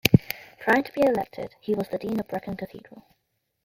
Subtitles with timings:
[0.57, 3.03] Prior to being elected he was the Dean of Brecon Cathedral.